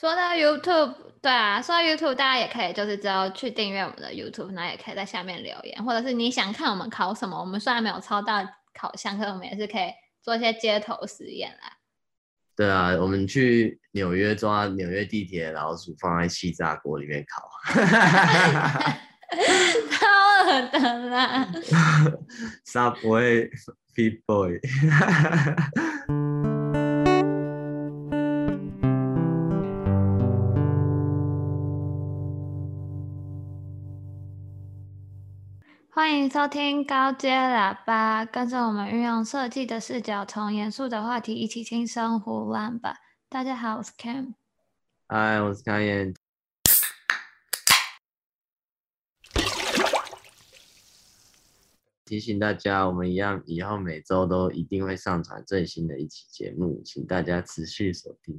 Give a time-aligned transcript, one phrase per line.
[0.00, 8.42] 说到 YouTube，对啊，说到 YouTube，大家也可以就是只要去订阅我们的 YouTube，那也可以在下面留言，或者是你想看我们考什么，我们虽然没有抄到
[8.72, 9.92] 考项，可是我们也是可以
[10.22, 11.76] 做一些街头实验啦。
[12.56, 17.46] 对啊，我们去纽约抓纽约地铁的老鼠，放在气炸锅里面烤。
[19.90, 20.06] 超
[20.46, 20.78] 恶的
[21.10, 21.46] 啦！
[22.64, 23.50] Subway
[23.94, 24.60] Pit Boy。
[36.10, 42.96] 欢迎收听高阶喇叭，跟着我们运用设计的视角，从严肃的话题一起轻松胡乱吧。
[43.28, 44.34] 大家好，我是 Cam。
[45.06, 46.12] 嗨，我是康燕。
[52.04, 58.36] 提醒大家，我们一样以后每周都一定会上传最新的一期节目，请大家持续锁定。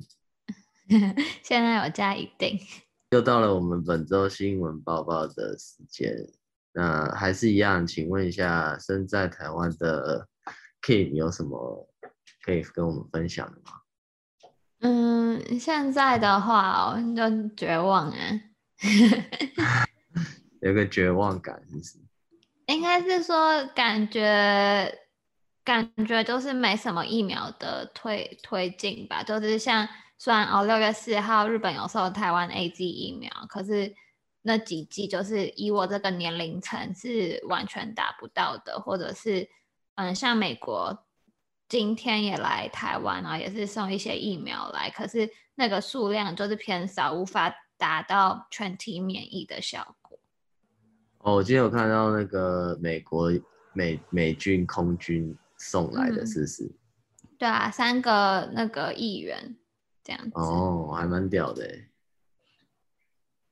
[1.42, 2.60] 现在我加一定。
[3.12, 6.28] 又到了我们本周新闻报报的时间。
[6.74, 10.26] 那还是一样，请问一下，身在台湾的
[10.82, 11.90] Kim 有什么
[12.46, 13.74] 可以跟我们分享的吗？
[14.80, 18.16] 嗯，现在的话哦，就绝望啊，
[20.62, 22.00] 有个绝望感，是不是？
[22.68, 24.98] 应该是说感觉，
[25.66, 29.86] 感觉就是没什么疫苗的推推进吧，就是像
[30.18, 33.94] 虽然哦，六月四号日本有售台湾 A G 疫苗，可是。
[34.44, 39.48] 那几剂就是以我这个年龄层是完全达不到的，或者是
[39.96, 41.06] 嗯，像美国
[41.70, 50.20] 今天也来台湾，然后也是送一些疫苗来，可是那个数量就是偏少，无法达到全体免疫的效果。
[51.20, 53.32] 哦，我今天有看到那个美国
[53.74, 56.72] 美美军空军送来的，是不是？
[57.38, 59.56] 对啊，三个那个议员
[60.04, 60.32] 这样子。
[60.34, 61.64] 哦，还蛮屌的。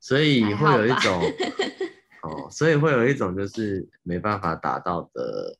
[0.00, 1.22] 所以会有一种
[2.24, 5.56] 哦，所以会有一种就是没办法达到的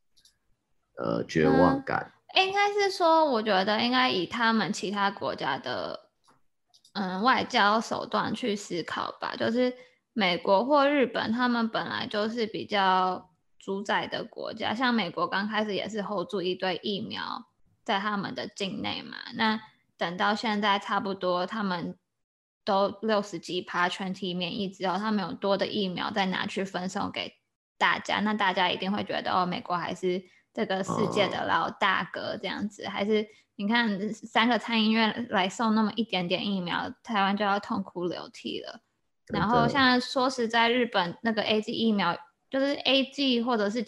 [0.96, 2.10] 呃绝望感。
[2.34, 6.08] 嗯，应该是说，我觉得应该以他们其他国家的
[6.94, 9.36] 嗯外交手段去思考吧。
[9.36, 9.74] 就是
[10.14, 17.44] 美国或日本，他们本来就是比较主宰的国家，像美国刚开始也是 hold 住一堆疫苗
[17.84, 19.18] 在他们的境内嘛。
[19.34, 19.60] 那
[19.98, 21.94] 等到现在差不多他们。
[22.70, 27.34] 都六十几趴全体免疫之后，他们有多的疫苗再拿去分送给
[27.76, 30.22] 大家，那大家一定会觉得哦，美国还是
[30.54, 33.26] 这个世界的老大哥这样子，哦、还是
[33.56, 38.80] 你看三个参议院来送那么一点点疫苗，台湾就要痛哭流涕了。
[39.26, 42.16] 然后像说实在，日本那个 A G 疫苗，
[42.48, 43.84] 就是 A G 或者是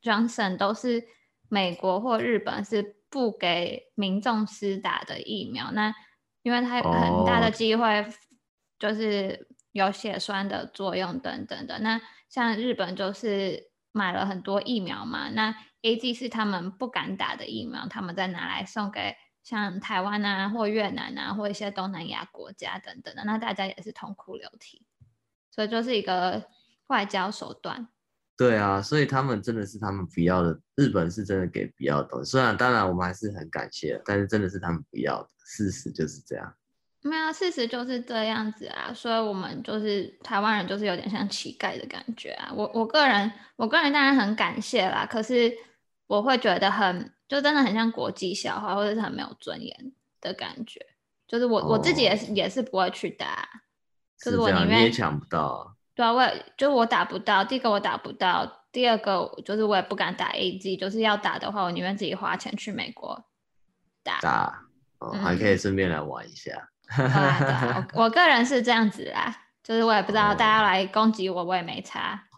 [0.00, 1.02] Johnson 都是
[1.48, 5.92] 美国或日本是不给民众施打的疫苗，那。
[6.42, 8.06] 因为它有很大的机会，
[8.78, 11.74] 就是有血栓的作用等等的。
[11.74, 11.82] Oh.
[11.82, 24.84] 那像日本就是买了很多疫苗嘛，那 A G 是他们不敢打的疫苗，他们再拿来送给像台湾啊或越南啊或一些东南亚国家等等的，那大家也是痛哭流涕。
[25.50, 26.48] 所以就是一个
[26.86, 27.88] 外交手段。
[28.42, 32.30] 对啊，所以他们真的是他们不要的，日本是真的给不要的东西。
[32.30, 35.28] 虽然当然我们还是很感谢，但是真的是他们不要的。
[35.44, 36.54] 事实就是这样，
[37.02, 42.50] 没有，事实就是这样子啊，所以我们就是台湾人，就是有点像乞丐的感觉啊。
[42.54, 45.52] 我我个人，我个人当然很感谢啦，可是
[46.06, 50.80] 我会觉得很，就真的很像国际笑话，或者是很没有尊严的感觉。
[51.28, 53.48] 就是我、哦、我自己也是也是不会去打，
[54.18, 63.24] 就是我宁愿你也抢不到，对啊，我也就我打不到，第一个我打不到，第二个就是我也不敢打 AZ，就是要打的话，我宁愿自己花钱去美国
[64.02, 64.18] 打。
[64.20, 64.62] 打
[64.98, 66.68] 哦、还可以顺便来玩一下。
[67.94, 72.28] 我 我个人是这样子啦，就是我也不知道大家来攻击我，我也没差。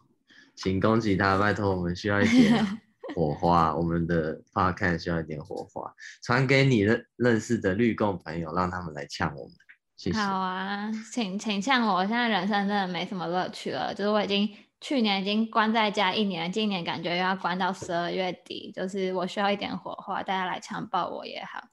[0.57, 2.65] 请攻击他，拜托，我们需要一点
[3.15, 5.93] 火花，我们的 podcast 需要一点火花，
[6.23, 9.53] 传给你认认识的绿共朋友，让他们来呛我们。
[9.97, 10.19] 谢谢。
[10.19, 14.49] 好啊，请请像我，我现在人生真的没什么乐趣了，就是我已经
[14.81, 21.69] 去年已经关在家一年，今年感觉又要关到十二月底，就是我需要一点火花，大家来强暴我也好。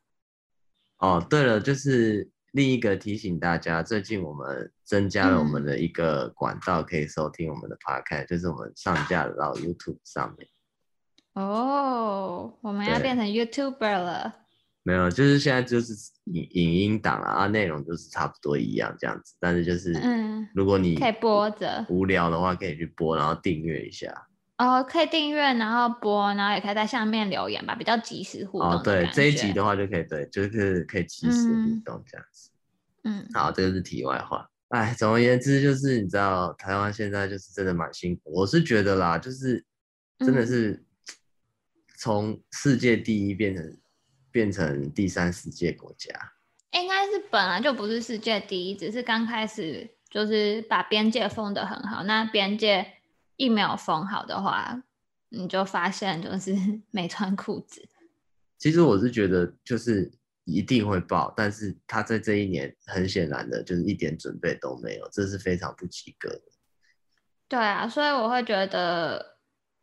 [1.00, 10.48] 哦，对了，就是另一个提醒大家，最近我们增加了我们的一个管道，可以收听我们的 podcast，、嗯、就是我们上架到 YouTube 上面。
[11.34, 14.41] 哦，我们要变成 YouTuber 了？
[14.84, 15.94] 没有，就是现在就是
[16.26, 24.28] 影影音档啊，内容就是差不多一样这样子，但是就是，嗯，如果你可以播着无聊的话，可以去播，然后订阅一下。
[24.58, 28.72] 哦，可以订阅，然后播，然后也可以在下面留言吧，比较即时互动。
[28.72, 32.50] 哦，对，这一集的话就可以，对，就是可以即时互动这样子。
[33.04, 34.48] 嗯，好，这个是题外话。
[34.70, 38.32] 哎，总而言之，就是你知道，台湾现在就是真的蛮辛苦。
[38.32, 39.66] 我是觉得啦，就是
[40.20, 40.86] 真的是
[41.98, 43.82] 从世界第一变成、嗯、
[44.32, 46.14] 变成第三世界国家。
[46.72, 52.04] 应该是本来就不是世界第一，只是刚开始就是把边界封得很好。
[52.04, 52.94] 那边界
[53.36, 54.82] 一没有封好的话，
[55.30, 56.56] 你就发现就是
[56.92, 57.88] 没穿裤子。
[58.58, 60.12] 其实我是觉得就是。
[60.44, 66.42] 一定会爆，但是他在这一年很显然的就是一点准备都没有，这是非常不及格的。
[67.48, 69.31] 对啊，所以我会觉得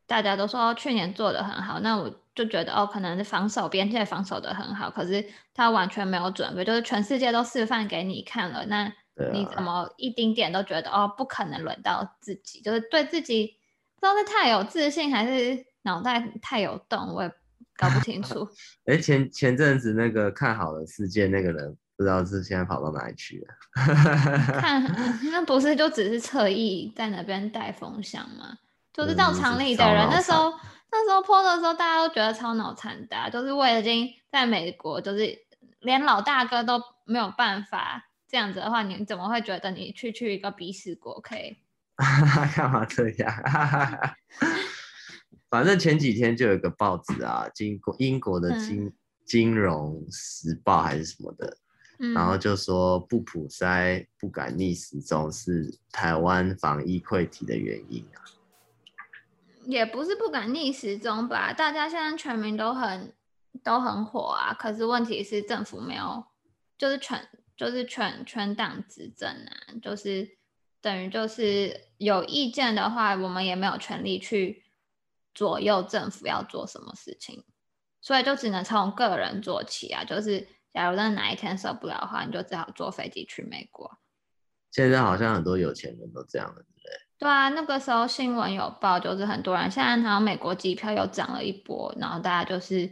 [0.08, 5.24] 大家都说去年做的很好，那我就觉得哦，可能是防守边界防守的很好，可是
[5.54, 8.92] 他完全没有准备，就是全世界都示范给你看了，那
[9.32, 13.54] 你怎么一丁点都觉得哦，不可能轮到自己，就是对自己
[14.00, 17.30] 不知道是太有自信还是脑袋太有洞，我也。
[17.80, 18.44] 搞不清楚。
[18.90, 23.54] 哎、欸，前前阵子那个看好了世界那个人，不知道是现在跑到哪里去了。
[24.58, 24.82] 看，
[25.30, 28.58] 那不是就只是侧翼在那边带风向吗？
[28.98, 30.52] 就是到厂里的人，那时候
[30.90, 35.38] 那时候 po 的时候，大家都觉得超脑残的，就是为了已经在美国，就是
[35.78, 41.56] 连老大哥都没有办法这样子的话，你怎么会觉得你去去一个鼻屎国可以？
[42.56, 43.32] 干嘛这样？
[45.48, 48.92] 反正前几天就有一个报纸啊，经过英国的金、嗯、
[49.24, 51.56] 金融时报还是什么的，
[52.00, 58.26] 嗯、然后就说不普塞不敢逆时钟是台湾防疫溃堤的原因啊。
[59.68, 63.14] 也不是不敢逆时钟吧，大家现在全民都很
[63.62, 66.24] 都很火啊，可是问题是政府没有，
[66.76, 70.38] 就是全就是全全党执政啊，就是
[70.80, 74.64] 等于就是有意见的话，我们也没有权利去。
[75.34, 77.44] 左右政府要做什么事情，
[78.00, 80.02] 所以就只能从个人做起啊。
[80.02, 83.98] 就是假如真的哪一天受不了的话，你就只好坐飞机去美国。
[84.72, 86.64] 现在好像很多有钱人都这样了，
[87.18, 92.90] 对啊，那个时候新闻有报，就是很多人现在好像美国机票又涨了一波，然后大家就是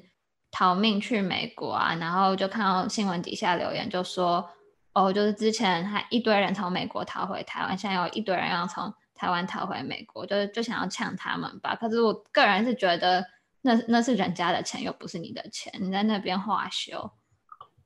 [0.51, 1.95] 逃命去美国啊。
[1.95, 4.49] 然后就看到新闻底下留言就说，
[4.93, 8.93] 哦，就是之前还一堆人从美国逃回台湾，现在有一堆人要从。
[9.19, 11.75] 台湾逃回美国，就是就想要抢他们吧。
[11.75, 13.25] 可是我个人是觉得
[13.63, 16.99] 那，那那是人家的钱，又不是你的钱，你在那边花休。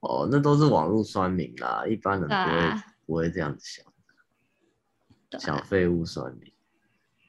[0.01, 3.81] 哦，那都是网络酸民啦，一般人不会、啊、不会这样子
[5.31, 5.41] 想。
[5.41, 6.53] 小废物酸民。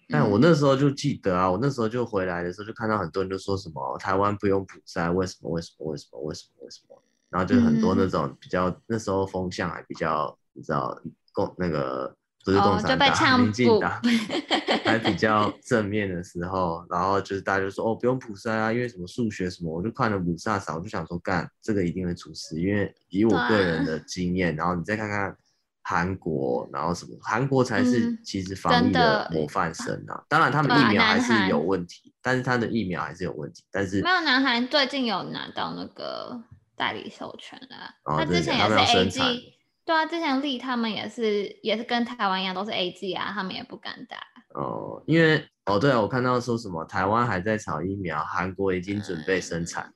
[0.09, 5.49] 但我那时候就记得啊，我那时候就回来的时候就看到很多人就说什么台湾不用普筛，为什么？
[5.49, 5.87] 为什么？
[5.87, 6.21] 为什么？
[6.21, 6.65] 为什么？
[6.65, 7.03] 为什么？
[7.29, 10.99] 然后就很多那种比较、嗯、那时候风向还比较你知道
[11.33, 12.15] 共那个。
[12.43, 14.01] 不是共产党、民进党
[14.83, 25.37] 还比较正面的时候，然后就是大家就说哦，不用普筛啊，因为什么数学什么，我就看了五煞少，我就想说干这个一定会出事，因为以我个人的经验，然后你再看看
[25.83, 36.41] 韩国，然后什么韩国才是其实防疫的模范生啊，当然他们疫苗还是有问题，但是他的疫苗还是有问题，但是没有南韩最近有拿到那个
[36.75, 39.41] 代理授权了，他之前也是 AG。
[39.83, 44.17] 对啊，之前立他们也是，也是跟台湾一样，都是 A G 啊，他们也不敢打。
[44.53, 49.91] 哦，因为哦，对啊，我看到说什么台湾还在炒疫苗，韩国已经准备生产。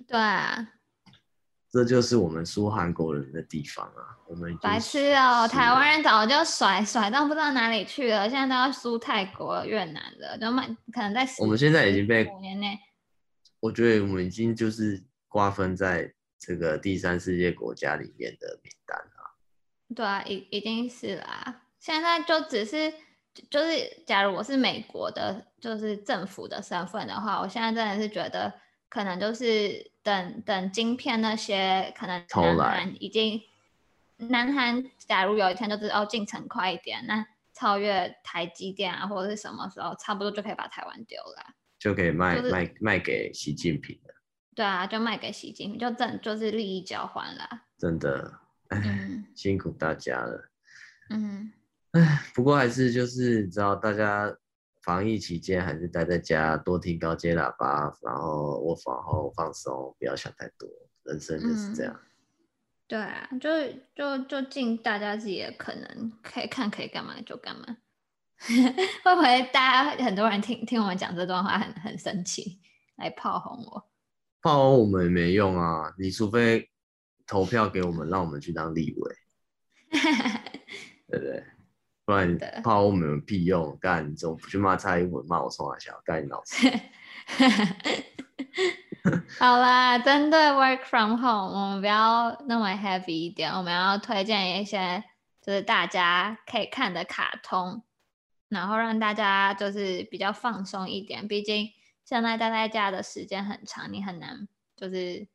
[0.00, 0.66] 嗯、对啊，
[1.76, 12.78] 这就是我们输韩国人的地方啊，我们白痴哦，台湾人早就甩甩到不知道哪里去了，现在都要输泰国、越南了，就蛮可能在我们现在已经被五年内，
[13.60, 19.94] 我觉得我们已经就是瓜分在这个第三世界国家里面的名单了。
[19.94, 21.62] 对啊，一一定是啦。
[21.78, 22.90] 现在就只是，
[23.50, 28.52] 就是假如我是美国的，就是政府的身份的话，我现在真的是觉得，
[28.96, 33.42] 可能就是等等晶片那些，可能南韩已经，
[34.16, 44.14] 南韩假如有一天就是哦进程快一点，那超越台积电啊，或者是什么时候，差不多就可以把台湾丢了，就可以卖、就是、卖卖给习近平了。
[44.54, 47.46] 对啊，就卖给习近平，就正就是利益交换了。
[47.76, 48.32] 真的。
[48.68, 50.48] 哎，嗯、辛苦大家了。
[51.10, 51.52] 嗯，
[51.92, 54.34] 哎，不过还是就是你知道，大家
[54.86, 60.68] 防疫期间还是待在家，多听高阶喇叭，然后我房后放松，不要想太多，
[61.02, 61.92] 人生就是这样。
[61.92, 62.06] 嗯、
[62.86, 63.50] 对啊，就
[63.94, 67.76] 就就尽大家自己的可能，可以看可以干嘛就干嘛。
[69.02, 72.60] 会不会大家很多人听听我们讲这段话很很生气，
[72.96, 73.90] 来炮轰我？
[74.40, 76.70] 炮轰我们也没用啊，你除非。
[77.28, 79.14] 投票给我们，让我们去当立委，
[81.10, 81.44] 对不对？
[82.06, 83.76] 不然怕我们有屁用？
[83.80, 86.70] 干你不去骂蔡英文，骂我宋海小，干你老 师。
[89.40, 95.02] 好啦，针对 work from home，我们不要那么 heavy 一点，我们要推荐一些
[95.42, 97.82] 就是大家可以看的卡通，
[98.48, 101.26] 然后让大家就是比较放松一点。
[101.26, 101.68] 毕竟
[102.04, 104.46] 现在待在家的时间很长，你很难
[104.76, 105.26] 就是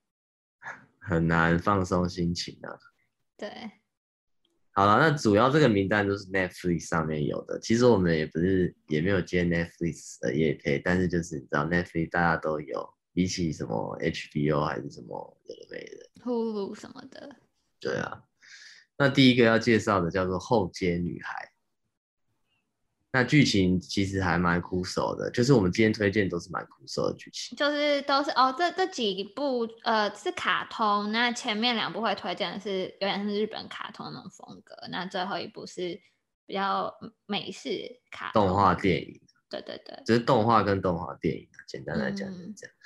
[1.00, 2.80] 很难放松心情啊。
[3.38, 3.81] 对。
[4.74, 7.60] 好了，那主要这个名单都是 Netflix 上面有的。
[7.60, 17.36] 其实我们也不是也没有接 Netflix 的业配，但是就是你知道 Netflix 大家都有，比起什么 HBO 还是什么有的没的，Hulu 什么的。
[17.82, 18.24] 对啊，
[18.98, 21.46] 那第一个要介绍的叫做《后街女孩》。
[23.14, 36.00] 那剧情其实还蛮苦手的，就是我们今天推荐都是蛮苦手的剧情，就是都是哦，这这几部呃是卡通，那前面两部会推荐的是有点是日本卡通那种风格，那最后一部是
[36.46, 36.90] 比较
[37.26, 42.74] 美式卡通动画电影，对对对，就是动画跟动画电影，简单来讲就是这样。
[42.74, 42.80] 嗯、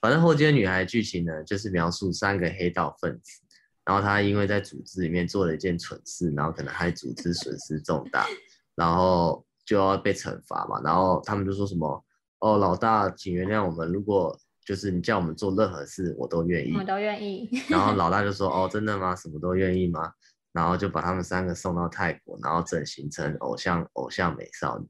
[0.00, 3.42] 反正后街女孩剧情呢，就是描述三个黑道分子，
[3.84, 8.26] 然后他因为在组织里面做了一件蠢事，然后可能害组织损失重大，
[8.74, 9.44] 然后。
[9.68, 12.02] 就要被惩罚嘛，然后他们就说什么
[12.38, 14.34] 哦，老大，请原谅我们，如果
[14.64, 17.50] 就是你叫我们做任何事，我都愿意，我都愿意。
[17.68, 19.14] 然后老大就说哦，真的吗？
[19.14, 20.10] 什么都愿意吗？
[20.54, 24.86] 然后就把他们三个送到泰国，然后整形成偶像偶像美少女，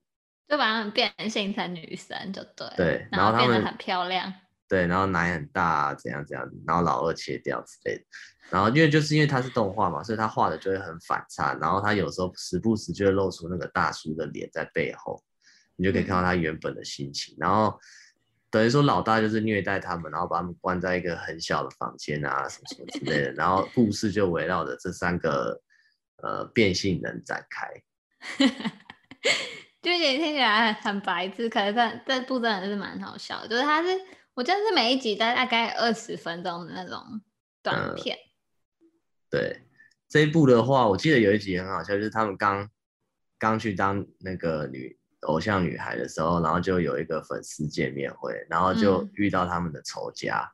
[0.47, 2.69] 就把他们变性成女生，就对。
[2.77, 4.33] 对，然后变得很漂亮。
[4.69, 8.05] 对，然后奶很大，怎样怎样，然后老二切掉之类的，
[8.51, 15.25] 然后因为就是因为它是动画嘛，所以他画的就会很反差，然后他有时候时不时就会露出那个大叔的脸在背后，
[15.77, 17.81] 你就可以看到他原本的心情，然后
[18.51, 25.59] 等于说老大就是虐待他们，然后把他们关在一个很小的房间啊，什么什么之类的，然后故事就围绕着这三个
[26.23, 28.47] 呃变性人展开，
[29.81, 33.89] 就也听起来很白痴，可是但这部真的是蛮好笑的，就是他是。
[34.39, 37.21] 我觉得是每一集都大概二十分钟的那种
[37.61, 38.17] 短片。
[38.17, 38.87] 嗯。
[39.29, 39.63] 对，
[40.09, 42.71] 这一部的话，我记得有一集很好笑，就是他们刚
[43.37, 50.49] 刚去当那个女偶像女孩的时候，然后就有一个粉丝见面会，然后就遇到他们的仇家。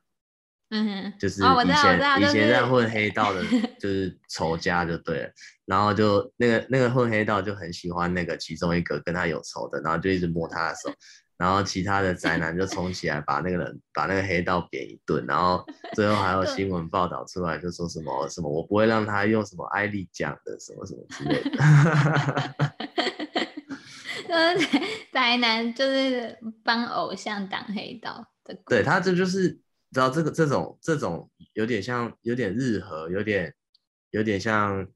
[0.71, 3.43] 嗯哼，就是以前、哦、以前在混黑道的，
[3.79, 5.29] 就是仇家就对了。
[5.65, 10.91] 然后就那个那个混黑道就很喜欢那个其中一个跟他有仇的，然后就一直摸他的手。
[11.37, 21.51] 然后其他的宅男就冲起来把那个人把那个黑道扁一顿，然后最后还有新闻报道出来，就说什么什么我不会让他用什么艾丽讲的什么什么之类的。
[24.27, 24.67] 就是
[25.11, 28.57] 宅男就是帮偶像挡黑道的。
[28.67, 29.49] 对，他这就是
[29.91, 33.53] 知道这个这种这种有点像有点日和，有点
[34.11, 34.87] 有点像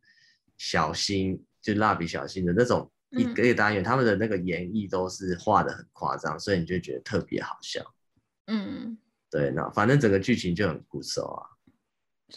[0.57, 2.89] 小新就蜡笔小新的那种。
[3.11, 7.83] 一个一个单元，他们的那个演绎都是画的很夸张，所以你就觉得特别好笑。
[8.47, 8.97] 嗯，
[9.29, 11.58] 对，那反正整个剧情就很酷手啊。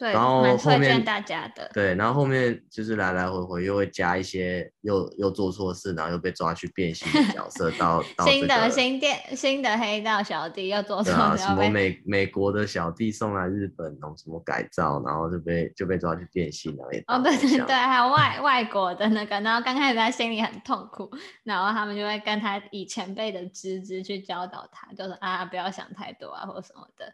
[0.00, 16.84] 然后后面大家的对，然后后面就是来来回回又会加一些又又做错事，然后又被抓去变性的角色 到，到新的新店新的黑道小弟又做错什么美美国的小弟送来日本弄什么改造，然后就被就被抓去变性了。
[17.06, 21.11] 哦，对对对，还有外外国的那个，然后刚开始他心里很痛苦，
[21.44, 27.12] 然后他们就会跟他以前辈的资质去教导他，就是啊不要想太多啊或什么的。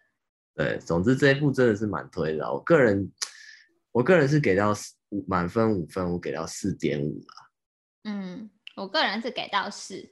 [0.59, 2.53] 对，总之这一部真的是蛮推的。
[2.53, 3.09] 我个人，
[3.93, 4.75] 我个人是给到
[5.11, 8.11] 五满分五分，我给到四点五了。
[8.11, 10.03] 嗯，我个人是给到四，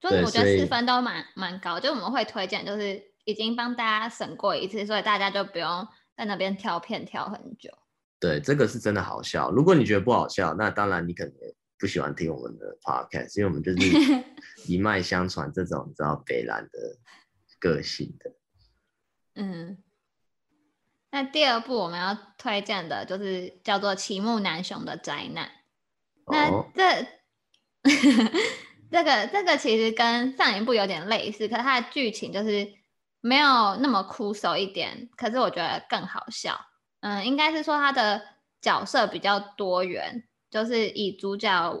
[0.00, 1.80] 就是我觉得四分都蛮蛮高。
[1.80, 7.68] 就我们会推荐，就是已经帮大家审过一次，所以大家就不用在那边挑片挑很久。
[8.20, 9.50] 对，这个是真的好笑。
[9.50, 11.34] 如果你觉得不好笑，那当然你可能
[11.80, 13.78] 不喜欢听我们的 podcast，因为我们就是
[14.72, 16.78] 一脉相传这种你知道北兰的
[17.58, 18.32] 个性的。
[19.34, 19.78] 嗯，
[21.10, 25.46] 那第二部我们要推荐的就是叫做《齐木楠雄的灾难》。
[26.26, 27.06] 那这、哦、
[28.90, 32.72] 这个这个其实跟上一部有点类似，可是它的剧情就是
[33.20, 36.58] 没有那么枯手一点，可是我觉得更好笑。
[37.00, 38.22] 嗯，应该是说他的
[38.60, 41.78] 角色比较多元，就是以主角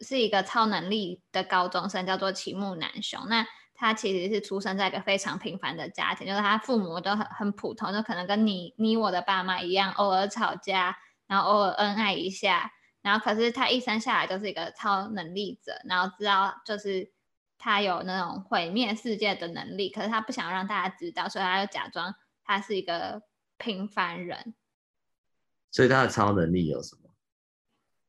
[0.00, 3.20] 是一个超能力的高中生，叫做齐木楠雄。
[3.28, 3.46] 那
[3.76, 17.12] 他其实是出生在一个非常平凡的家庭，就是他父母都很很普通，就可能跟你你我的爸妈一样，偶尔吵架，然后偶尔恩爱一下，然后可是他一生下来就是一个超能力者，然后知道就是
[17.58, 22.14] 他有那种毁灭世界的能力，可是他不想让大家知道，所以他就假装
[22.44, 23.22] 他是一个
[23.58, 24.54] 平凡人。
[25.70, 27.05] 所以他的超能力有什么？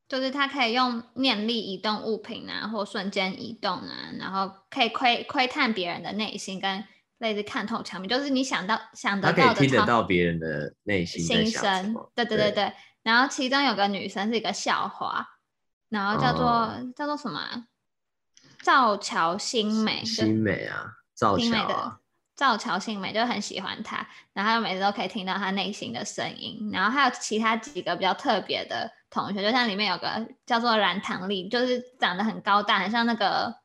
[0.07, 6.83] 就是他可以用念力移动物品啊，或瞬间移动啊，然后可以窥窥探别人的内心，跟
[7.17, 11.93] 类似看透墙壁，就是你想到想得到的，他可以听得到别人的内心心声。
[12.15, 12.73] 对对对对，对。
[13.03, 15.27] 然后其中有个女生是一个校花，
[15.89, 17.65] 然后叫做、哦、叫做什么？
[18.61, 20.03] 赵乔新美。
[20.05, 20.85] 新美啊，
[21.15, 21.99] 赵桥啊。
[22.37, 26.69] 赵乔信美就很喜欢他，然后每次都可以听到他内心的声音。
[26.71, 33.55] 然后还有其他几个比较特别的同学，就像里面有个叫做蓝堂丽，就是长得很高大，很像那个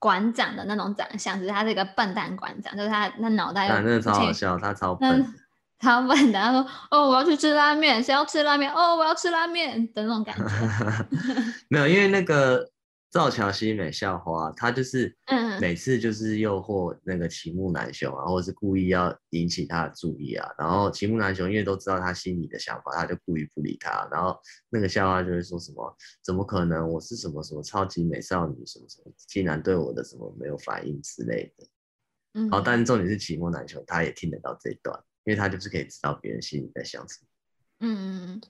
[0.00, 3.74] 馆长的那种长相，只是他是一个笨蛋馆长，就是他那脑袋有。
[3.76, 5.34] 真的超好笑，他超笨，
[5.78, 6.40] 超笨的。
[6.40, 8.72] 他说：“哦，我要去吃拉面，谁要吃拉面？
[8.72, 10.44] 哦，我要吃拉面的那种感觉。
[11.70, 12.72] ”没有，因为那个。
[13.16, 15.16] 赵桥西美校花，她就是
[15.58, 20.46] 每次就是诱惑那个齐木楠雄啊，或者是故意要引起他的注意啊。
[20.58, 24.06] 然后齐木楠雄因为都知道他心里的想法，他就故意不理他。
[24.12, 26.86] 然后那个校花就会说什么：“怎么可能？
[26.86, 31.66] 我是什么什么超级美少女，什么什么，竟然对我的什么没有反应之类的。”
[32.34, 34.94] 然后但是重点是齐木楠雄他也听得到这一段，
[35.24, 37.28] 因为他就是可以知道别人心里在想什么。
[37.80, 38.40] 嗯嗯。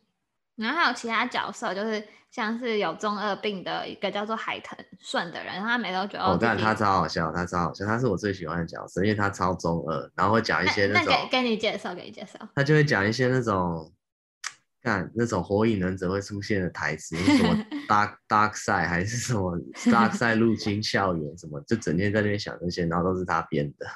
[0.57, 13.93] 然后还有其他角色，就是像是有中二病的一个叫做海藤顺的人，然后他每次都觉得我看他超好笑，他超好笑，他是我最喜欢的角色，因为他超中二，然后会讲一些那种，那给给你介绍，给你介绍，他就会讲一些那种。
[14.87, 17.53] 看那种火影忍者会出现的台词，什么
[17.91, 19.59] dark dark side 还是什么
[19.91, 23.87] dark side 入侵校园什么，就整天在那边想那些，然后都是他编的。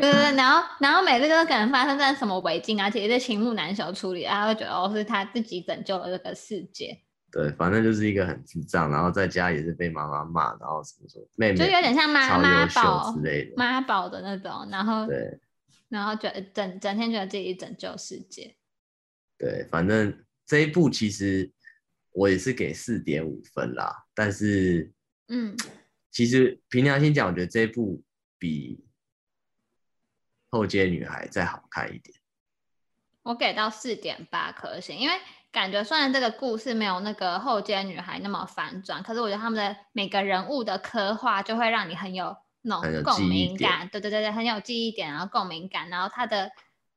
[0.00, 7.00] 对对对， 然后然后每次都可能发生在什么违禁啊，其实是青木难雄处理，他会觉得哦是他自己拯救了这个世界。
[7.30, 15.38] 对，反正就是一个很智障，然后在家也是被妈妈骂，然后什么什么妹妹，就有点像妈妈宝之类的妈宝的那种，然后对，
[15.88, 18.56] 然后觉得整整天觉得自己拯救世界。
[19.38, 21.52] 对，反正这一部其实
[22.12, 24.90] 我也是给四点五分啦，但是，
[25.28, 25.54] 嗯，
[26.10, 28.02] 其实凭良心讲，我觉得这一部
[28.38, 28.82] 比
[30.48, 32.16] 后街女孩再好看一点。
[33.24, 35.14] 我给到四点八颗星，因为
[35.52, 43.86] 感觉虽然这个故事没有那个后街女孩那么反转，可是我觉得他们的每个人物的刻画就会让你很有那种共鸣感。
[43.92, 46.50] 对对对对，很有记忆点，然后共鸣感，然后他的。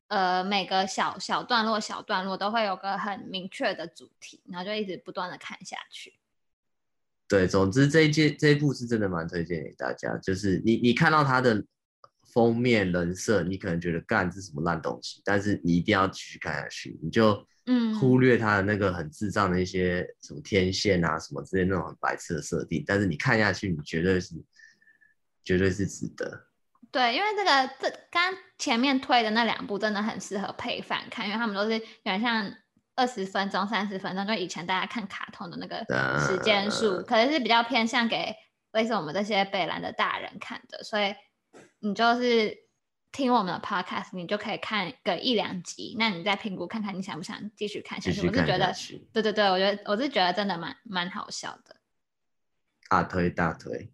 [0.10, 6.14] 呃，每个小小段落、小段落都会有个很明确的主题，然后就一直不断的看下去。
[7.28, 10.18] 对，总之这一季这一部是真的蛮推荐给大家。
[10.18, 11.64] 就是你你看到它的
[12.34, 24.34] 封面人设，你可能觉得干这是什么烂东西，但是你一定要继续看下去，你就嗯忽略他的那个很智障的一些什么天线啊什么之类那种很白痴的设定，但是你看下去，你绝对是
[25.44, 26.49] 绝对是值得。
[26.92, 32.52] 对，因为这个这刚前面推的那两部真的很适合配饭看，因为他们都是有点像
[32.96, 35.78] 二十分钟、三十分钟，就以前大家看卡通的那个
[36.26, 38.36] 时间数，可能是比较偏向给
[38.72, 41.14] 类似我们这些北兰的大人看的，所以
[41.80, 42.58] 你就是
[43.12, 48.28] 听我们的 podcast，你就可以看个一两集，那你再评估看看你想不想继续看下去。
[48.28, 48.74] 我是觉得，
[49.14, 51.76] 对对对，我觉得我是觉得真的蛮蛮好笑的，
[52.90, 53.92] 大推大推。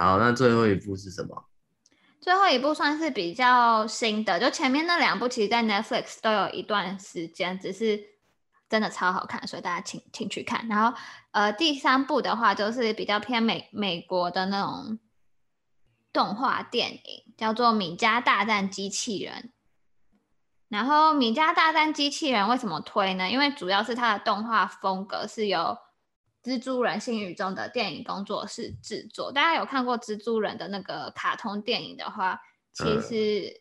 [0.00, 1.44] 好，那最后一部是什么？
[2.22, 8.02] 最后一部算是比较新的，就前面那两部其实，在 Netflix 都有一段时间，只是
[8.66, 10.66] 真的超好看，所以大家请请去看。
[10.68, 10.98] 然后，
[11.32, 14.98] 呃，第三部的话就是比较偏美美国的那种
[16.14, 19.34] 动画电影，叫做《米家大战机器人》。
[20.70, 23.28] 然后，《米家大战机器人》为什么推呢？
[23.28, 25.76] 因为主要是它的动画风格是由
[26.42, 32.40] 蜘蛛人新宇宙的电影工作室制作，大家有看过蜘蛛人的那个卡通电影的话，
[32.72, 33.52] 其实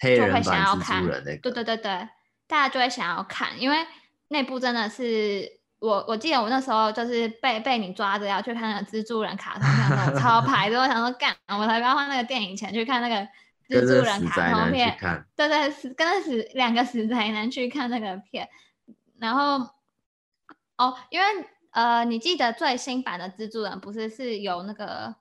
[0.00, 1.04] 就会想要看。
[1.04, 2.08] 呃那个、对对对对，
[2.46, 3.86] 大家就会想要看，因为
[4.28, 5.46] 那部真的是
[5.78, 13.16] 我我记得我那时候就是被被你抓着要去看那个蜘蛛人卡通片， 超排的，我想说干，我才不要花那个电影钱去看那个
[13.68, 14.96] 蜘蛛人卡通片。
[15.36, 18.48] 对对，跟着死两个死宅男去看那个片，
[19.18, 19.58] 然后
[20.78, 21.26] 哦，因为。
[21.72, 25.14] 呃，你记得最新版的蜘蛛人不是是有那个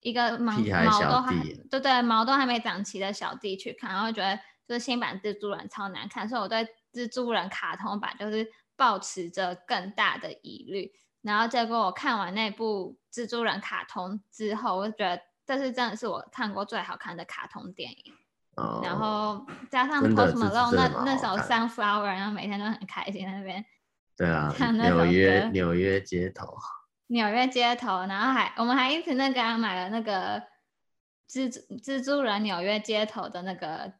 [0.00, 1.34] 一个毛毛都还
[1.70, 4.36] 对对毛都还没长齐的小弟去看，然后觉得
[4.68, 10.92] 就是新版蜘蛛人超难看，所以我对蜘蛛人卡通版就是抱持着更大的疑虑。
[11.22, 18.12] 然后结果我看完那部蜘蛛人卡通之后，我就觉得这是真的是我看过最好看的卡通电影。
[18.56, 23.64] 哦、然后加上 Post Malone 那那首 Sunflower，然后每天都很开心在那边。
[24.16, 26.56] 对啊，纽约纽约街头，
[27.08, 30.40] 纽约街头，然后还我们还一直那个、啊、买了那个
[31.28, 33.92] 蜘蛛蜘蛛人纽约街头的那个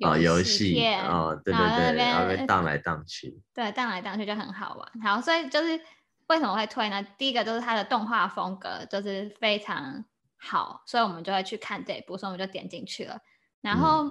[0.00, 5.00] 哦游戏哦，对对对，然后荡来荡去，对，荡来荡去就很好玩。
[5.02, 5.80] 好，所以就是
[6.26, 7.02] 为什么会推呢？
[7.16, 10.04] 第一个就是它的动画风格就是非常
[10.36, 13.18] 好，所以我们就会去看这一部，所以我们就点进去了。
[13.60, 14.04] 然后，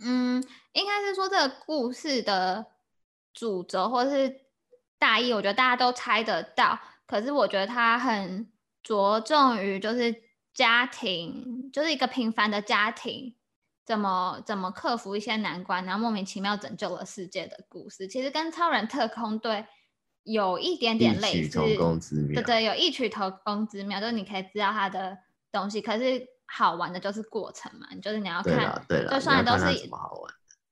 [0.00, 2.66] 嗯，嗯，应该是说这个故事的
[3.40, 4.42] 主轴或是
[4.98, 6.78] 大意，我觉得大家都猜得到。
[7.06, 8.46] 可是我觉得它很
[8.82, 10.14] 着重于就是
[10.52, 13.34] 家庭，就是一个平凡的家庭
[13.86, 18.06] 怎么怎么克服一些难关，然后莫名其妙拯救了世界的故事。
[18.06, 19.64] 其实跟超人特工队
[20.24, 21.58] 有一点点类似。
[22.34, 25.16] 对对，有异曲同工之妙，就是你可以知道它的
[25.50, 26.26] 东西，可是。
[26.52, 29.66] 好玩的就是过程嘛，就是你要看，就算都是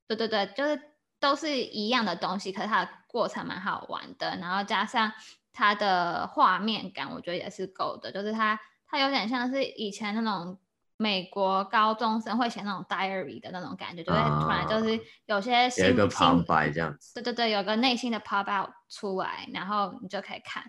[0.08, 0.76] 对对对，就是
[1.20, 5.12] 都是一样的东西，可是它的过程蛮好玩的，然后加上
[5.52, 10.58] 它的画面感，我觉得也是够的，就是它它有点像是以前那种
[10.96, 20.62] 美国高中生会写那种 diary 的那种感觉，就会突然就是有些心、啊、有个旁白这样子，对对对，有个内心的 pop out 出来，然后你就可以看。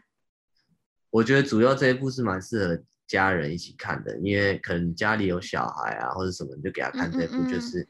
[1.10, 2.84] 我觉得主要这一部是蛮适合。
[3.10, 7.90] 家人一起看的，因为可能家里有小孩啊，或者什么，你就给他看这部，就是嗯嗯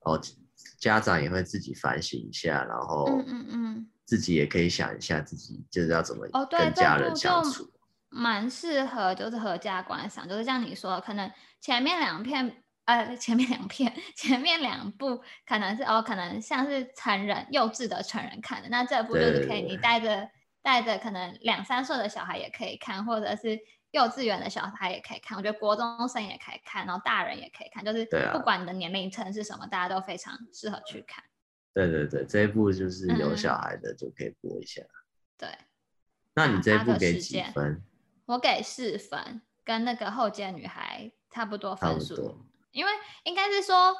[0.00, 0.20] 哦，
[0.78, 7.70] 家长也会自己反省一下，然后嗯嗯嗯，自己也可以想一下自己就是要怎么跟家人相处，哦、
[8.10, 20.28] 蛮适合就是合家观赏，就是像你说，可能前面两片呃，前面两片 前面两部可能是哦，可能像是成人幼稚的成人看的，那这部就是可以你带着
[20.62, 23.58] 带着可能两三岁的小孩也可以看，或者是。
[23.96, 31.24] 幼稚园的小孩也可以看，我觉得国中生也可以看，然后大人也可以看，就是不管你的年龄层是什么，啊，大家都非常适合去看。
[31.72, 34.82] 对对对，这一部就是有小孩的就可以播一下。
[34.82, 34.88] 嗯、
[35.38, 35.58] 对，
[36.34, 37.82] 那你这一部给几分？
[38.26, 42.38] 我给四分，跟那个后街女孩差不多分数。
[42.72, 42.90] 因为
[43.24, 43.94] 应该是说，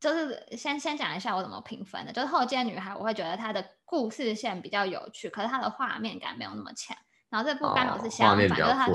[0.00, 6.96] 就是先先讲一下我怎么评分的，就是后街女孩，我会觉得她的故事线比较有趣，可是她的画面感没有那么强。
[7.30, 8.88] 然后这部刚好是相反，哦、就是她。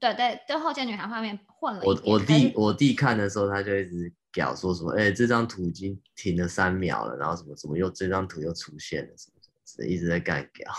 [0.00, 1.82] 对对，就后街女孩画面混了。
[1.84, 10.72] 我我弟我弟看的时候，他就一直屌说什么，哎、欸，这张图已经停了三秒了，然后什么什么又这张图又出现了，什么什么，一直在干屌。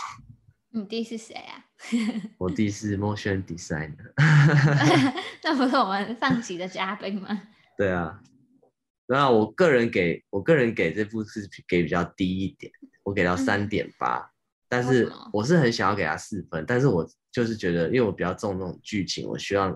[0.72, 1.64] 你弟是谁啊？
[2.38, 4.12] 我弟是 motion designer。
[5.42, 7.42] 那不是我们上集的嘉宾吗？
[7.76, 8.22] 对啊，
[9.08, 14.29] 那我个人给我个人给这部是给比较低一点，我给到三点八，
[14.70, 17.06] 但是我是很想要给他四分，但是我。
[17.32, 19.70] 就是觉得，因为我比较重那种剧情，我希望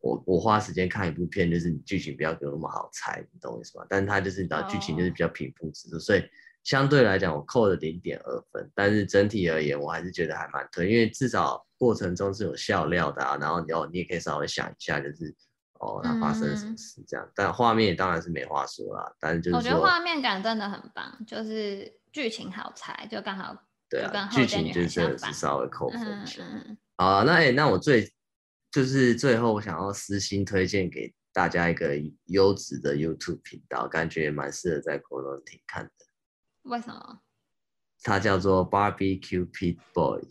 [0.00, 3.86] 我我花时间看一部片，就是剧情不要给我那么好猜，你懂我意思吗？
[3.88, 6.24] 但是它就是你知道剧情就是比较平铺直叙，所以
[6.64, 8.68] 相对来讲我扣了零点二分。
[8.74, 13.38] 但是整体而言，我还是觉得还蛮推，因为至少过程中是有笑料的啊。
[13.40, 15.32] 然后你哦，你也可以稍微想一下，就是
[15.78, 17.24] 哦，它发生了什么事这样。
[17.24, 23.56] 嗯、但画面也当然是没话说啦，但是就是我觉得画面感真的很棒，就是剧情好猜，就刚好。
[23.94, 26.42] 对啊，剧情就是是稍微扣分一下。
[26.96, 28.12] 好啊，那哎、欸，那我最
[28.70, 35.90] 就是最后我想要私心推荐给大家一个优质的 YouTube 频道，感觉也蛮适合在国内听看的。
[36.62, 37.20] 为什么？
[38.02, 40.22] 它叫做 Barbecue Pit Boy。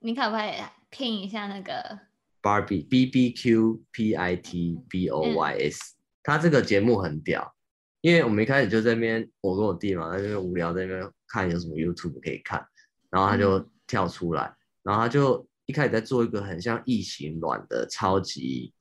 [0.00, 0.50] 你可不可以
[0.90, 1.98] 拼一下那个
[2.42, 5.94] Barbie B B Q P I T B O Y S？
[6.22, 7.54] 它这个节目很屌，
[8.00, 12.66] 因为我们一开始就在那边，我跟我弟嘛，在那边无聊，在那边看有什么 YouTube 可以看。
[13.14, 18.74] 然后他就跳出来，嗯、然后他就一开始在做一个很像异形卵的超级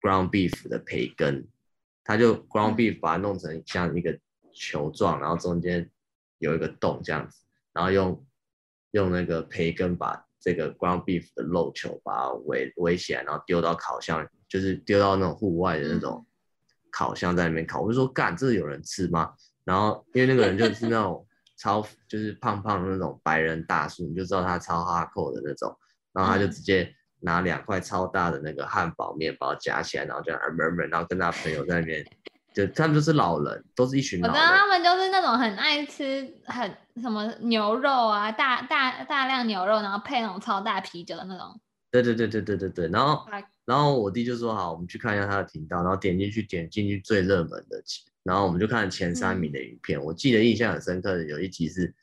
[0.00, 1.46] ground beef 的培根，
[2.02, 4.18] 他就 ground beef 把它弄成像一个
[4.52, 5.88] 球状，然后中间
[6.38, 7.38] 有一个洞这样子，
[7.72, 8.26] 然后用
[8.90, 16.26] 用那个培根把这个 ground beef 的肉球把它围围起来，然后丢到烤箱，就是丢到那种户外的那种
[16.90, 17.80] 烤箱在里面烤。
[17.80, 19.32] 我就说干，这有人吃吗？
[19.62, 21.24] 然后因为那个人就是那种。
[21.62, 25.72] 超就是胖胖的那种白人大叔，你就知道他超哈扣的那种。
[26.12, 32.04] 然后他就直接拿两块超大的那个汉堡面包夹起来，然后就啊闷闷，然后跟他朋友在那边，
[32.52, 34.34] 就他们就是老人，都是一群老人。
[34.34, 41.60] 我知道他们就是那种很爱吃很什么牛肉啊，大大大量牛肉，然后配那种超大啤酒的那种。
[41.92, 42.88] 对对对对对对对。
[42.88, 43.24] 然后
[43.64, 47.82] 然后我弟就说好，我们去看一下他的频道，然后点进去点进去最热门的。
[48.22, 51.94] 然后我们就看前三名的影片，嗯、我记得印象很深刻的有一集是，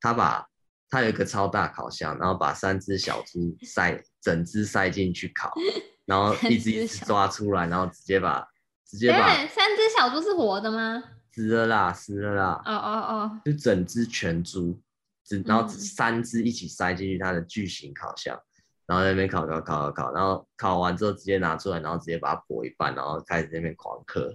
[0.00, 0.46] 他把
[0.90, 5.50] 他有一个超大烤箱，然后把三只小猪塞整只塞进去烤，
[6.04, 8.46] 然后一只一只抓出来，然后直接把
[8.84, 11.02] 直接把三只小猪是活的吗？
[11.34, 12.62] 死了啦，死了啦！
[12.66, 14.78] 哦哦哦，就整只全猪，
[15.24, 18.38] 只然后三只一起塞进去它的巨型烤箱，
[18.84, 24.30] 然后在那边烤烤烤烤烤，然后烤完之后直接拿出来，然后直接把它剖一半，然后开始在那边狂嗑。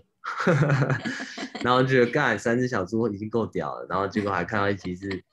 [1.63, 5.23] 然后觉得干三只小猪已经够屌了，然后结果还看到一集是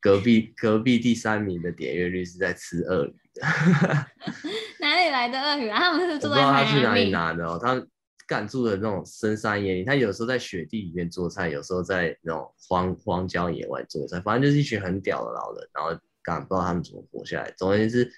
[0.00, 3.42] 隔壁隔壁第三名的点阅率是在吃鳄鱼的，
[4.80, 5.78] 哪里里来的鳄鱼啊？
[5.78, 7.58] 他们是住在我不知道他去哪里拿的哦。
[7.60, 7.84] 他
[8.26, 15.68] 干住的那种深山野岭，他有时候在雪地里面做菜，有时候在那种荒荒郊野外做菜，反正就是一群很屌的老人。
[15.72, 17.50] 然后干不知道他们怎么活下来。
[17.56, 18.10] 总而言之，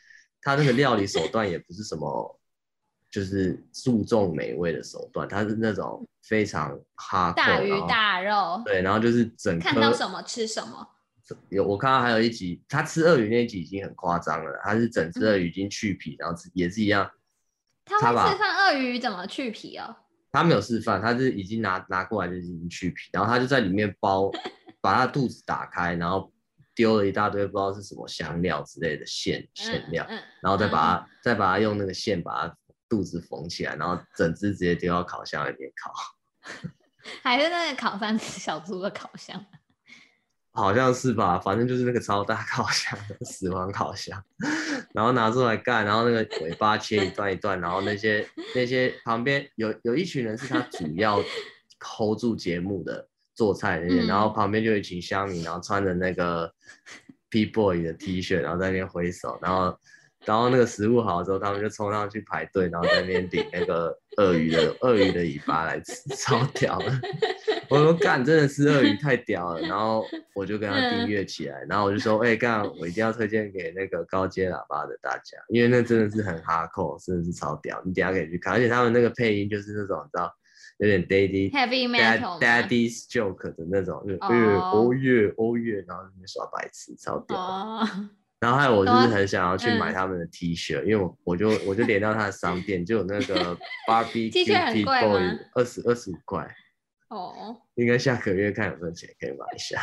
[0.43, 2.40] 他那个料理手段也不是什么，
[3.11, 8.63] 就是注重美味的手段，他是那种非常哈大鱼大肉。
[8.65, 10.89] 对，然后就是整看到什么吃什么。
[11.49, 17.09] 有我看到还有一集，他吃鳄鱼那一集已经很夸张了，他是整只鳄鱼已经去皮，嗯、然后也是一样。
[17.85, 19.95] 他会示范鳄鱼怎么去皮哦？
[20.33, 24.31] 他没有示范，他是已经拿拿过来就已经去皮，然后他就在里面包，
[24.81, 26.33] 把他肚子打开，然后
[26.75, 30.07] 丢了一大堆不知道是什么香料之类的馅馅料，
[30.41, 32.57] 然后再把它、嗯、再把它用那个线把它
[32.91, 35.93] 肚子缝起来，然后整只直接丢到烤箱里面烤。
[37.23, 39.43] 还是那个烤三只 小猪的烤箱？
[40.53, 44.21] 好像是吧，反正就是那个超大烤箱，死亡烤箱，
[44.93, 51.23] 然后拿出来干，然后那个尾巴切一段一段，然后那些那些旁边有有一群人是他主要
[51.79, 56.53] hold 住节目的做菜那些，然后旁边就有一群乡民，然后穿着那个
[57.31, 59.79] P-boy 的 T 恤，然后在那边挥手，然后
[60.25, 66.93] 然后那个食物好之后，他们就冲上去排队，然后在那边顶那个 鳄鱼的鳄鱼的尾巴来吃，超屌的。
[67.69, 70.05] 我说干，真的是鳄鱼太屌了，然后
[70.35, 80.35] 我就跟他订阅起来，然后我就说，哎、欸、干，我一定要推荐给那个高阶喇叭的大家，因为那真的是很哈扣，真的是超屌，你等下可以去看，而且他们那个配音就是那种你知道，
[80.79, 87.39] 有点 daddy heavy metal daddy's joke 的那种，就哦耶哦耶哦耶，然后在那边耍白痴，超屌。
[88.43, 88.49] Oh.
[88.49, 96.49] 然后还有我就是很想要去买他们的 T 恤，嗯、因为我我就我就连到他的商店，就有那个 Barbie T 恤 boy 二十二十五块。
[97.09, 97.57] 哦，oh.
[97.75, 99.81] 应该下个月看有没有钱可以买一下。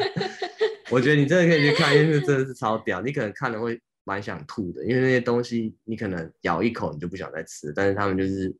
[0.90, 3.00] 我觉得你真的可以去看，因为真的是超屌。
[3.00, 8.52] 你可能看了会蛮想吐的，因为那些东西你可能咬一口你就不想再吃，但是他们就是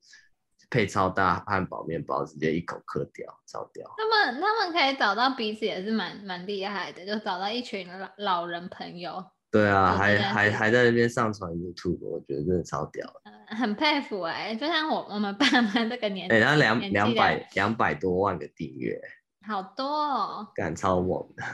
[0.70, 3.88] 配超大汉堡面包，直接一口嗑掉，超屌。
[3.96, 9.24] 他们他们可以找到彼此也是蛮蛮厉害的，就找到一群老老人朋友。
[9.48, 13.56] 对啊，还还还在那边上传 YouTube，我觉得真的超屌的。
[13.56, 19.00] 很佩服哎、欸，就像我我们爸妈这个年纪， 哎、欸，他两两百两百多万个订阅，
[19.46, 21.44] 好多哦，干超猛的，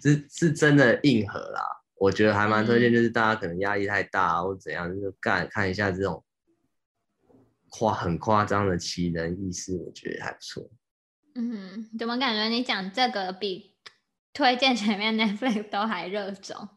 [0.00, 1.60] 是是真的硬核啦。
[1.96, 6.24] 我觉得还蛮推荐，就是大家可能压力太大、啊、或怎样，就是干看一下这种
[7.70, 10.68] 夸很夸张的奇人异事，我觉得还不错。
[11.34, 13.74] 嗯，怎么感觉你讲这个比
[14.32, 16.68] 推荐前面 Netflix 都还热衷？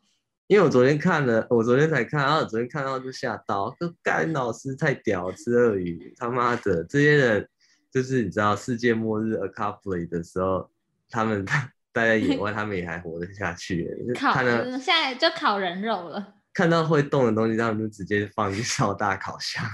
[0.48, 7.50] 因为我昨天看了，我昨天才看，然后我昨天看到就吓到，说干老师太屌，吃鳄鱼，他妈的，这些人
[7.92, 10.70] 就是你知道世界末日 apocalypse 的时候，
[11.10, 11.44] 他们
[11.92, 13.90] 待在野外，他们也还活得下去。
[14.16, 14.34] 烤，
[14.78, 16.36] 现在就烤人肉了。
[16.54, 19.66] 看到会动的东西，他们就直接放进烧大烤箱，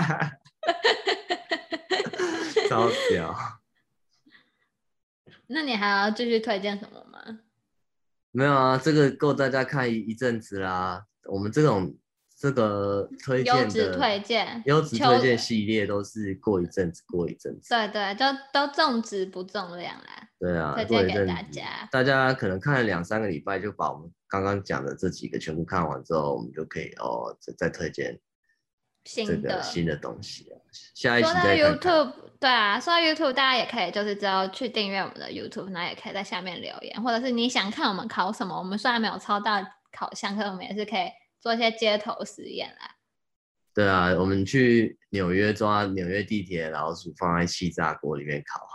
[2.68, 3.34] 超 屌。
[5.48, 7.40] 那你还要继续推荐什么吗？
[8.30, 11.06] 没有啊，这个够大家看一一阵子啦。
[11.24, 11.96] 我们这种
[12.38, 17.70] 这个推荐的优质推荐、优质推荐系列都是过一阵子，过一阵子。
[17.70, 20.28] 对对，就都重质不重量啦。
[20.38, 21.88] 对啊，推荐给大家。
[21.90, 28.20] 大家可能看了两三个礼拜，就把我们刚刚讲的这几个全部看完之后，我们就可以哦，再再推荐
[29.04, 30.57] 这个新的东西啊。
[30.94, 32.12] 下一期再看看。
[32.40, 39.60] 对啊，说到 YouTube，大家也可以就是只要去订阅我们的 YouTube，那也可以在下面留言，或者是你想看我们考什么，我们虽然没有超大
[39.92, 41.08] 考箱，可我们也是可以
[41.40, 42.94] 做一些街头实验啦。
[43.74, 48.68] 对啊，我们去纽约抓纽约地铁的老鼠，放在气炸锅里面烤，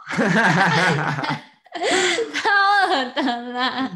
[2.34, 2.50] 超
[2.90, 3.92] 恶的啦！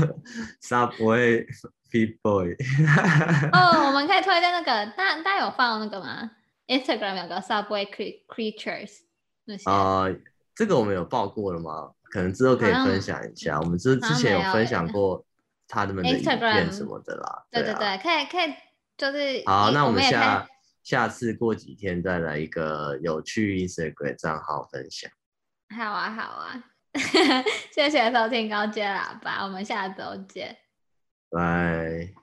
[0.62, 1.46] Subway
[1.90, 2.54] P-boy。
[3.52, 6.30] 哦，我们可以推荐那个，大大家有放那个吗
[6.68, 9.00] ？Instagram 有个 Subway Creatures。
[9.64, 10.16] 啊、呃，
[10.54, 11.92] 这个我们有报过了吗？
[12.10, 13.60] 可能之后可以分享一下。
[13.60, 15.24] 我们之之前有分享过
[15.68, 17.46] 他们的影片什么的啦。
[17.50, 18.54] 对对对，可以可以，
[18.96, 19.70] 就是好。
[19.72, 20.46] 那我们下
[20.82, 25.10] 下次过几天再来一个有趣 Instagram 账号分享。
[25.76, 26.64] 好啊好啊，
[27.74, 30.56] 谢谢收听高阶喇叭，我们下周见，
[31.30, 32.14] 拜。